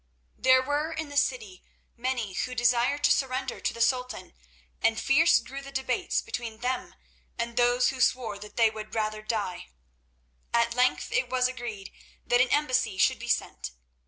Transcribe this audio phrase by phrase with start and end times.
[0.35, 1.63] There were in the city
[1.95, 4.33] many who desired to surrender to the Sultan,
[4.81, 6.95] and fierce grew the debates between them
[7.37, 9.67] and those who swore that they would rather die.
[10.55, 11.91] At length it was agreed
[12.25, 13.73] that an embassy should be sent.